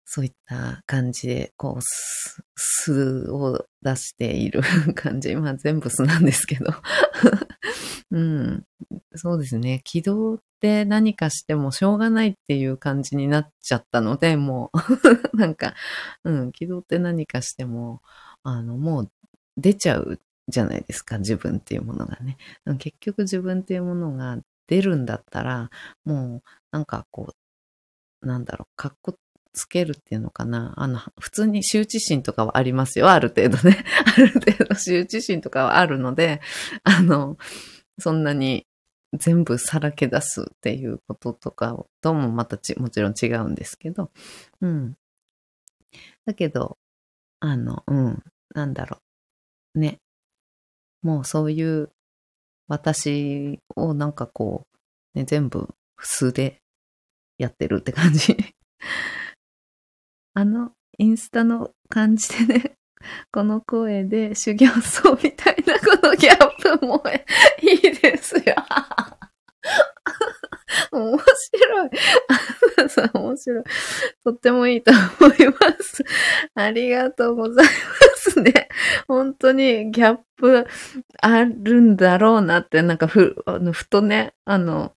[0.05, 1.81] そういった感じで、こう、
[2.55, 4.61] 巣を出している
[4.95, 5.35] 感じ。
[5.35, 6.71] まあ全部巣なんですけど。
[8.11, 8.63] うん。
[9.15, 9.81] そうですね。
[9.83, 14.77] 軌道って何かしてもしょうがないっていう感じになっちゃったので、もう
[15.37, 15.73] なんか、
[16.23, 18.01] うん、軌道って何かしても、
[18.43, 19.11] あの、もう
[19.57, 22.37] 出ちゃうじゃないですか、自分っていうものがね。
[22.77, 24.37] 結局自分っていうものが
[24.67, 25.69] 出るんだったら、
[26.05, 27.33] もう、なんかこ
[28.21, 29.17] う、なんだろう、かっこ
[29.53, 30.73] つけるっていうのかな。
[30.77, 33.09] あの、普通に羞恥心とかはありますよ。
[33.09, 33.85] ある程度ね。
[34.17, 36.41] ある程度羞恥心とかはあるので、
[36.83, 37.37] あの、
[37.99, 38.67] そんなに
[39.13, 44.11] 全部さらけ出すっていうこととかともまたち、もちろん違うんですけど、
[44.61, 44.97] うん。
[46.25, 46.77] だけど、
[47.39, 48.23] あの、うん、
[48.55, 48.99] なんだろ
[49.75, 49.79] う。
[49.79, 49.99] ね。
[51.03, 51.91] もうそういう
[52.67, 54.67] 私をなんかこ
[55.15, 56.61] う、ね、全部普通で
[57.37, 58.37] やってるって感じ。
[60.33, 62.77] あの、インスタの感じでね、
[63.31, 67.03] この声で修行僧みたいなこのギャップも
[67.61, 68.55] いいですよ。
[70.91, 71.89] 面白い。
[72.89, 73.63] さん面白い。
[74.23, 76.03] とってもいいと思います。
[76.55, 77.71] ありがとうございま
[78.15, 78.69] すね。
[79.07, 80.67] 本当にギャップ
[81.21, 84.93] あるんだろうなって、なんかふ、あの、ふとね、あの、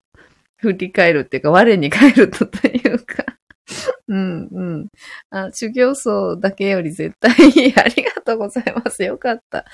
[0.57, 3.25] 振り返るっていうか、我に返るとというか、
[4.07, 4.87] うんうん。
[5.29, 7.73] あ、修行僧だけより絶対いい。
[7.75, 9.03] ありがとうございます。
[9.03, 9.65] よかった。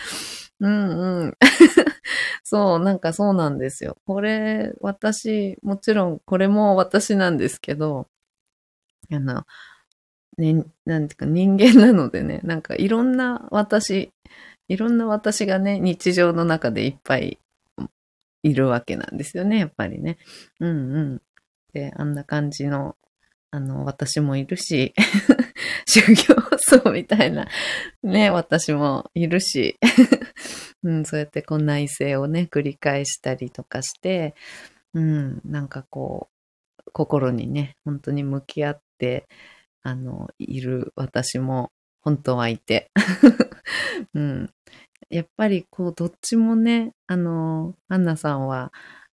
[0.64, 1.38] うんうん。
[2.43, 3.97] そう、なんかそうなんですよ。
[4.05, 8.07] これ、私、もちろんこれも私なんですけど、
[9.11, 9.45] あの、
[10.38, 14.11] ね、なんていうか人間なのでね、なんかいろんな私、
[14.70, 17.39] いろんな私がね、日常の中でいっぱい
[18.43, 20.18] いるわけなんですよね、やっぱりね。
[20.59, 21.22] うんうん。
[21.74, 22.95] で、あんな感じの
[23.51, 24.95] あの、私もいるし、
[25.86, 27.47] 修行僧みたいな、
[28.03, 29.77] ね、私もいるし、
[30.83, 34.35] うん、そうやってこう内省をね、繰り返したりとかして、
[34.93, 39.27] うん、なんかこう、心にね、本当に向き合って、
[39.81, 42.91] あの、いる私も本当はいて、
[44.13, 44.49] うん、
[45.09, 48.71] やっぱりこう、どっちもね、あの、アンナさんは、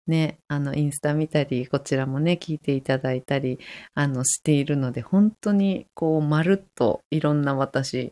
[0.08, 3.60] ね、あの、インスタ見たり、こちらもね、聞いていただいたり、
[3.96, 8.12] あの、しているので、本当に、こう、まるっといろんな私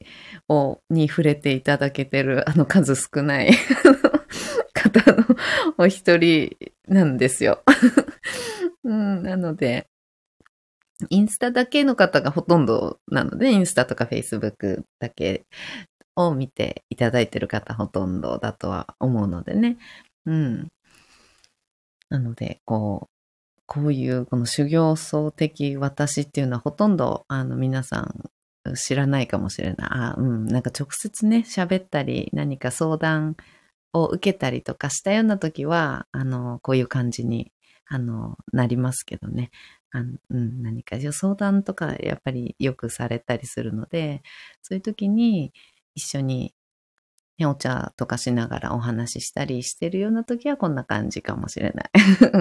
[0.49, 3.51] を、に触れていただけてる、あの、数少ない
[4.73, 5.23] 方の
[5.77, 6.55] お一人
[6.87, 7.63] なんですよ。
[8.83, 9.87] うん、なので、
[11.09, 15.45] インスタだけの方がほとんどなので、インスタとかフェイスブックだけ
[16.15, 19.77] を見ていただいてる方ほとんどだとは思うのでね。
[20.25, 20.69] うん。
[22.13, 29.87] なので、こう、こういうこの修行層的私っていうのはほとんどあの皆さん知らないかもしれない。
[29.89, 33.35] あうん、なんか直接ね、喋ったり何か相談
[33.93, 37.51] を受けたりとかしたような時は、あの、こういう感じに、
[37.87, 39.49] あの、なりますけどね。
[39.91, 44.21] あのうん、何か相談とかやっぱりよくされたりするので、
[44.61, 45.51] そういう時に
[45.95, 46.53] 一緒に、
[47.39, 51.91] ね、お茶とかしながらお話ししたりしてるような時はこんな感じかもしれない。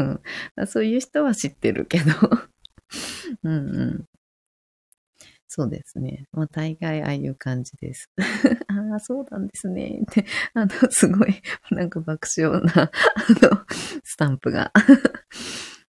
[0.66, 2.05] そういう人は知ってるけど
[3.45, 4.05] うんうん。
[5.49, 6.24] そうですね。
[6.32, 8.11] まあ、大概ああいう感じです。
[8.68, 10.01] ああ、そうなんですね。
[10.01, 10.24] って、
[10.55, 12.90] あの、すごい、なんか爆笑な、あ
[13.43, 13.64] の、
[14.03, 14.72] スタンプが。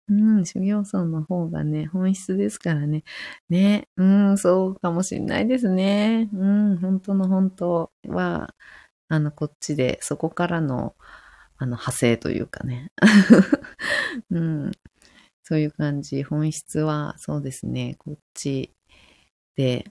[0.10, 3.04] うん、修行僧の方がね、本質ですからね。
[3.50, 6.30] ね、うん、そうかもしんないですね。
[6.34, 8.54] うん、本当の本当は、
[9.14, 10.96] あの、こっちで、そこからの、
[11.58, 12.92] あの、派生というかね。
[14.32, 14.72] うん、
[15.44, 16.24] そういう感じ。
[16.24, 18.74] 本質は、そうですね、こっち
[19.56, 19.86] で、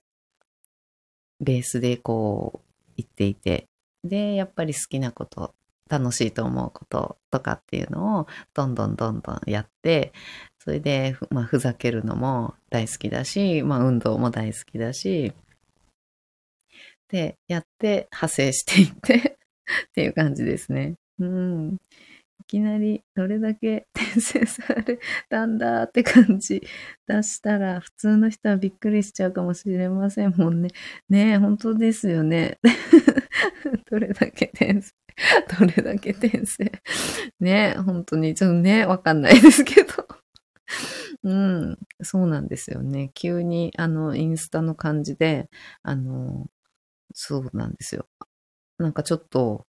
[1.38, 3.68] ベースでこう、言っていて、
[4.02, 5.54] で、やっぱり好きなこと、
[5.88, 10.12] 楽しいと思うこととかっていうのをどんどんどんどんやって、
[10.58, 15.32] それで、まあ、ふざけるのも大好きだし、まあ、運動も大好きだし、
[17.12, 19.14] で、やって派生していって
[19.88, 20.94] っていう感じですね。
[21.18, 21.74] うん。
[22.40, 24.98] いきなりどれだけ 転生され
[25.28, 26.62] たんだって感じ
[27.06, 30.70] 出したら普通の人はびっくりしちゃうかもしれませんもんね。
[31.10, 32.58] ねえ、本当ですよね。
[33.90, 34.94] どれだけ転生、
[35.60, 36.72] どれだけ転生。
[37.40, 39.90] ねえ、本当にちょっとね、わかんないですけど。
[41.24, 43.10] うん、そうなんですよね。
[43.14, 45.50] 急にあのインスタの感じで、
[45.82, 46.48] あの、
[47.14, 48.06] そうなんですよ。
[48.78, 49.66] なんかちょっと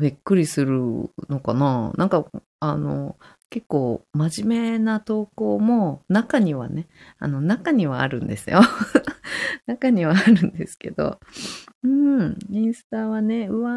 [0.00, 0.80] びっくりする
[1.28, 2.26] のかななんか、
[2.60, 3.18] あの、
[3.50, 8.60] 結構真面目な投稿も中にはね、あの中にはあるんですよ。
[9.66, 11.18] 中にはあるんですけど、
[11.84, 13.70] うん、インスタはね、うわ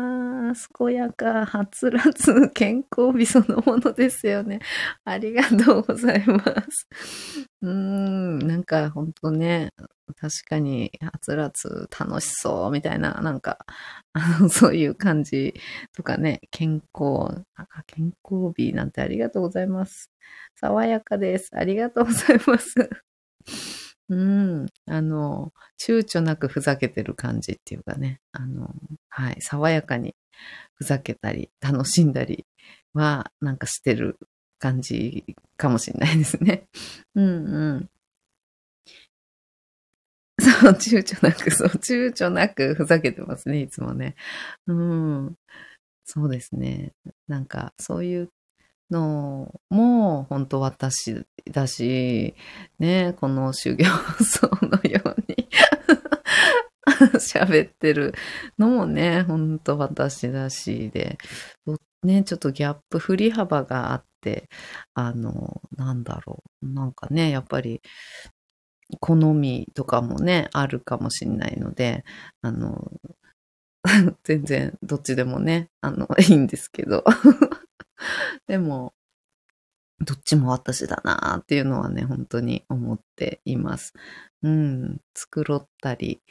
[0.53, 4.59] ー、健やか、はつらつ、健康美そのものですよね。
[5.05, 6.37] ありがとうございま
[6.69, 6.87] す。
[7.61, 9.71] うーん、なんかほんとね、
[10.17, 13.57] 確かに、はつらつ楽しそうみたいな、なんか、
[14.13, 15.53] あの、そういう感じ
[15.95, 17.43] とかね、健康、
[17.87, 20.11] 健康美なんてありがとうございます。
[20.55, 21.49] 爽やかです。
[21.53, 22.75] ありがとうございます。
[24.09, 28.69] うん、あの、躊躇なくふざけてる感じっていうかね、あの、
[29.09, 30.15] はい、爽やかに
[30.75, 32.45] ふざけたり、楽しんだり
[32.93, 34.19] は、なんかしてる
[34.59, 36.67] 感じかもしれないですね。
[37.15, 37.89] うんうん。
[40.41, 44.15] そう、躊躇なく、そう、躊躇なくふざけてますね、いつもね。
[44.67, 45.35] うん。
[46.05, 46.93] そうですね。
[47.27, 48.29] なんか、そういう
[48.91, 52.35] のも、本当私だし、
[52.79, 53.85] ね、この修行
[54.23, 55.47] 僧のように
[57.19, 58.13] 喋ってる
[58.57, 61.17] のもね、本当私だしで、
[62.03, 64.49] ね、ちょっとギャップ、振り幅があって、
[64.93, 67.81] あの、なんだろう、なんかね、やっぱり、
[68.99, 72.03] 好みとかもね、あるかもしんないので、
[72.41, 72.91] あの、
[74.23, 77.03] 全然どっちでもね、あの、いいんですけど。
[78.47, 78.93] でも、
[79.99, 83.93] どっちも私だなっていうのはね、本当に思っています。
[84.43, 86.21] うん、繕ったり、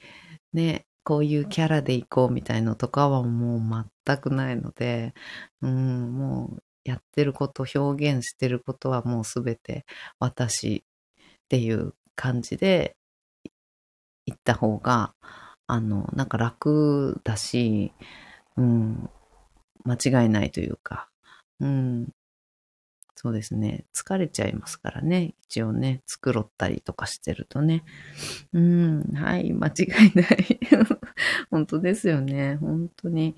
[0.52, 5.14] ね、こういうキャラでいこうみたいのとかはもう全くないので、
[5.62, 9.86] うん、もうやってること、表現してることはもうすべて
[10.18, 10.84] 私
[11.44, 12.96] っていう感じで
[14.26, 15.14] 行った方が、
[15.66, 17.92] あの、なんか楽だし、
[18.56, 19.10] うん、
[19.84, 21.08] 間違いないというか、
[21.60, 22.08] うん、
[23.16, 23.84] そうですね。
[23.94, 25.34] 疲れちゃいますからね。
[25.44, 27.84] 一応ね、繕ったりとかしてるとね。
[28.52, 30.60] うん、はい、間違いない。
[31.50, 32.56] 本当ですよね。
[32.56, 33.36] 本当に。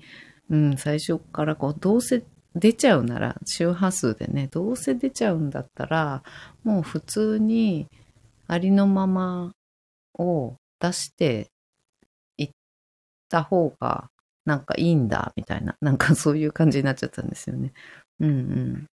[0.49, 2.23] うん、最初からこう、どうせ
[2.55, 6.23] 出ちゃうなら、周波数でね、どうせ出ちゃうんだったら、
[6.63, 7.87] もう普通に
[8.47, 9.53] ありのまま
[10.17, 11.51] を出して
[12.37, 12.49] いっ
[13.29, 14.09] た方が、
[14.45, 17.73] なんかいいんだ、みたいな、なんかそういう感じになっちゃったんですよね。
[18.19, 18.87] うんうん。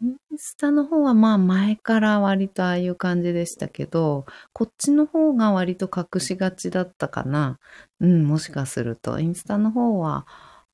[0.00, 7.58] インスタの方はまあ前から割とああいう感じでしたけど、こっちの方が割と隠しがちだったかな。
[8.00, 9.18] うん、もしかすると。
[9.18, 10.24] インスタの方は、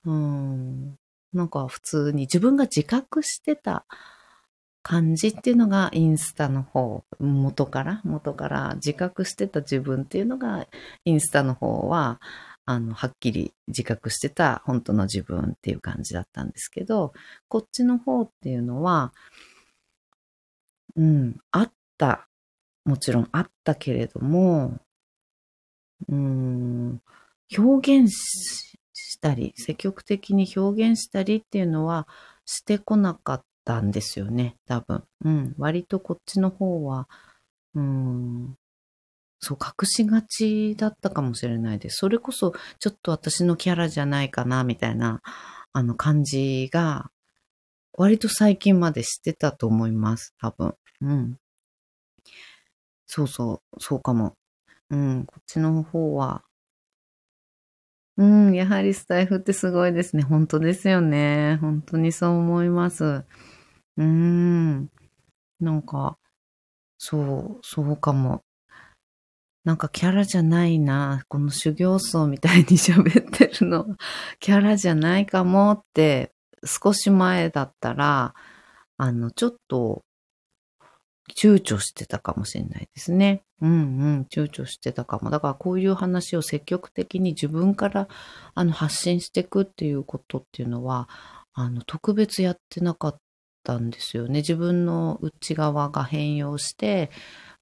[0.04, 0.96] うん、
[1.32, 3.86] なんか普通に自分が自覚してた
[4.82, 10.66] 感じっていうのがインスタの方、元から、元から自覚してた自分っていうのが
[11.06, 12.20] インスタの方は、
[12.66, 17.12] あの、はっきり自覚してた本当の自分っていう感じだったんですけど、
[17.48, 19.12] こっちの方っていうのは、
[20.96, 22.28] うん、あった。
[22.84, 24.78] もちろんあったけれども、
[26.08, 27.00] うん、
[27.56, 32.06] 表現したり、積極的に表現したりっていうのは
[32.44, 35.04] してこなかったんですよね、多分。
[35.24, 37.08] うん、割とこっちの方は、
[37.74, 38.56] うん、
[39.44, 41.98] そう、隠しがちだったかもしれないです。
[41.98, 45.20] それこそ、ちょっと私のキャラじゃないかな、みたいな、
[45.72, 47.10] あの感じが、
[47.96, 50.74] 割と最近までしてたと思います、多分。
[51.02, 51.38] うん。
[53.06, 54.36] そうそう、そうかも。
[54.90, 56.44] うん、こっちの方は、
[58.16, 60.22] うん、やはりスタイフってすごいですね。
[60.22, 61.58] 本当ですよね。
[61.60, 63.04] 本当にそう思います。
[63.04, 64.90] うーん。
[65.60, 66.18] なんか、
[66.98, 68.44] そう、そうかも。
[69.64, 71.24] なんかキャラじゃないな。
[71.28, 73.96] この修行僧みたいに喋ってるの、
[74.38, 76.32] キャラじゃないかもって
[76.64, 78.34] 少し前だったら、
[78.98, 80.04] あの、ちょっと
[81.34, 83.42] 躊躇してたかもしれないですね。
[83.62, 83.74] うんう
[84.20, 85.30] ん、躊躇してたかも。
[85.30, 88.08] だからこういう話を積極的に自分から
[88.54, 91.08] あの発信していくっていうことっていうのは、
[91.54, 93.20] あの、特別やってなかっ
[93.64, 94.40] たんですよね。
[94.40, 97.10] 自分の内側が変容して、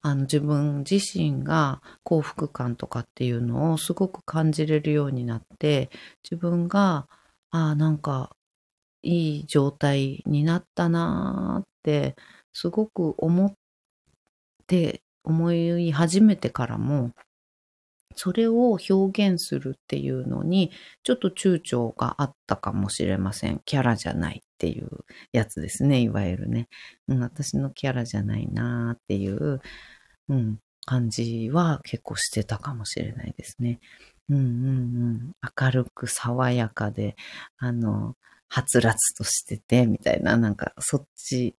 [0.01, 5.89] あの自分自身が幸福感とかっていうのをすごく感じれるようになって、
[6.23, 7.07] 自分が、
[7.51, 8.35] ああ、なんか
[9.03, 12.15] いい状態になったなーって
[12.53, 13.53] すごく思っ
[14.67, 17.11] て思い始めてからも、
[18.15, 20.71] それを表現するっていうのに、
[21.03, 23.61] ちょっと躊躇があったかもしれません。
[23.65, 24.89] キャラじゃないっていう
[25.31, 26.67] やつですね、いわゆるね。
[27.07, 29.61] うん、私のキャラじゃないなーっていう、
[30.29, 33.79] うん、感じは結構してたかもしれないですね。
[34.29, 34.47] うんうんう
[35.13, 35.31] ん。
[35.59, 37.15] 明るく爽やかで、
[37.57, 38.15] あの、
[38.47, 41.55] はつらつとしてて、みたいな、なんかそっち、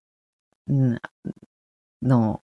[0.68, 0.98] うん、
[2.02, 2.42] の、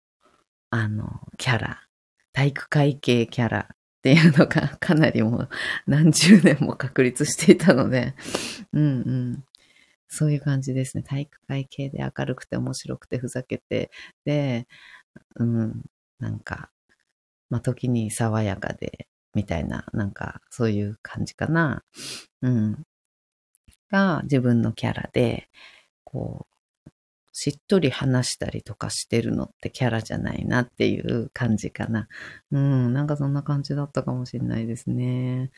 [0.72, 1.88] あの、キャラ、
[2.34, 3.70] 体育会系キャラ
[4.00, 5.50] っていうのがかなりもう
[5.86, 8.16] 何十年も確立していたので、
[8.74, 9.44] うんうん。
[10.10, 11.04] そういう感じですね。
[11.04, 13.92] 体育会系で明るくて面白くてふざけて、
[14.26, 14.68] で、
[15.38, 15.84] うん、
[16.20, 16.72] なんか、
[17.50, 21.84] まあ、時に爽やかで、みたいな、なんか、そういう感じかな。
[22.42, 22.86] うん。
[23.92, 25.50] が自分のキャラで、
[26.04, 26.56] こう、
[27.42, 32.10] しっとり話したりとかしてるのってキャラじゃないなっていう感じかな。
[32.52, 35.50] うん、なんかそんな感じだったかもしれないですね。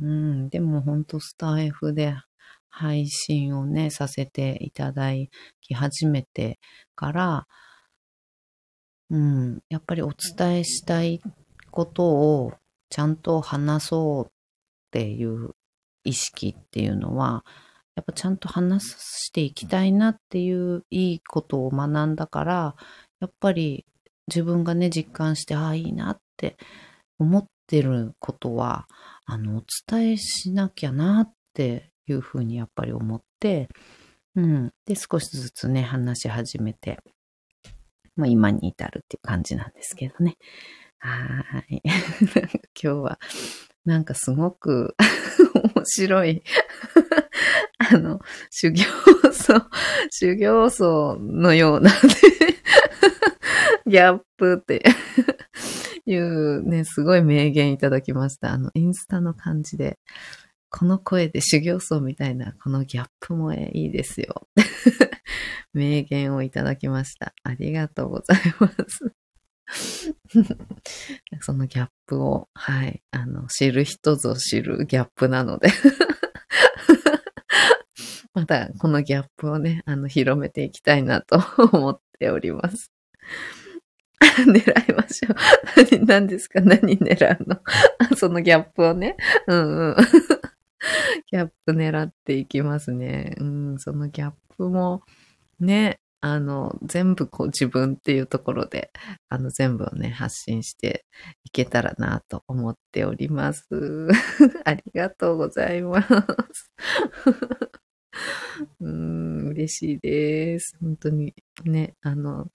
[0.00, 2.14] うん、でもほんとスタイフで
[2.68, 5.10] 配信をね、させていただ
[5.60, 6.60] き始めて
[6.94, 7.48] から、
[9.10, 11.20] うん、やっぱりお伝えしたい
[11.72, 12.52] ことを
[12.90, 14.30] ちゃんと話そうっ
[14.92, 15.56] ていう
[16.04, 17.44] 意識っていうのは、
[17.98, 22.76] やっぱちゃんと話していきたいなっていういいことを学んだから、
[23.18, 23.84] やっぱり
[24.28, 26.56] 自分がね、実感して、ああ、いいなって
[27.18, 28.86] 思ってることは、
[29.26, 33.68] あの、お伝えしなきゃなっていうふうにやっぱり思って、
[34.36, 34.70] うん。
[34.86, 37.00] で、少しずつね、話し始めて、
[38.14, 40.36] まあ、今に至るっていう感じなんですけどね。
[41.00, 41.82] はい。
[41.84, 43.18] 今日は、
[43.84, 44.94] なんかすごく
[45.74, 46.44] 面白い
[47.78, 48.20] あの、
[48.50, 48.84] 修行
[49.32, 49.62] 僧、
[50.10, 51.90] 修行僧のような
[53.86, 54.82] ギャップって
[56.06, 58.52] いうね、すごい名言いただきました。
[58.52, 59.98] あの、インスタの感じで、
[60.70, 64.48] この声で修行僧みたいな、このギャップもいいですよ。
[65.72, 67.32] 名言をいただきました。
[67.44, 69.12] ありがとうございます。
[71.40, 75.68] そのギャップを、はい、あの、知る人ぞ知るギャップなので
[78.38, 81.40] またこのギャップをね、あの、広めていきたいなと
[81.72, 82.92] 思っております。
[84.46, 85.36] 狙いましょう。
[85.90, 86.60] 何、 何ですか？
[86.60, 87.60] 何狙うの？
[88.16, 89.16] そのギャップをね。
[89.48, 89.96] うんうん。
[91.30, 93.34] ギャップ狙っていきますね。
[93.38, 95.02] うん、そのギャップも、
[95.60, 98.90] ね、あの、全部こう自分っていうところで、
[99.28, 101.04] あの、全部をね、発信して
[101.44, 103.66] いけたらなと思っております。
[104.64, 106.72] ありがとうございます。
[108.80, 110.76] うん、嬉しいです。
[110.80, 112.50] 本当にね、あの、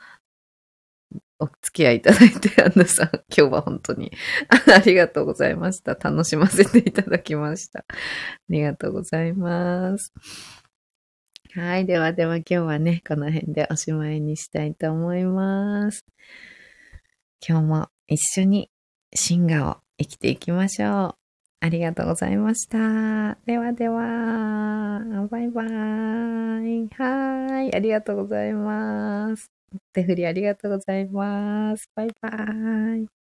[1.40, 4.12] お付き合いいただいて、 アンナさん、今日は本当に
[4.74, 5.96] ありがとうございました。
[5.96, 7.80] 楽しませていただきました。
[7.80, 7.86] あ
[8.50, 10.14] りがとうございます。
[11.56, 11.86] はい。
[11.86, 16.06] ではでは今日はね、この辺でおしまいにしたいと思います。
[17.46, 18.72] 今日も一緒に
[19.14, 21.23] 進化を生きていきましょう。
[21.64, 23.36] ありがとうございました。
[23.46, 25.00] ではでは、
[25.32, 26.90] バイバイ。
[26.98, 27.74] はい。
[27.74, 29.50] ありがとうございます。
[29.94, 31.90] 手振りありがとうございます。
[31.96, 32.30] バイバ
[32.98, 33.23] イ。